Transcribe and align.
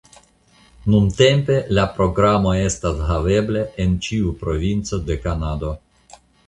Nuntempe 0.93 1.57
la 1.79 1.85
programo 1.99 2.55
estas 2.63 3.05
havebla 3.11 3.65
en 3.85 3.97
ĉiu 4.09 4.37
provinco 4.45 5.05
de 5.11 5.23
Kanado. 5.27 5.81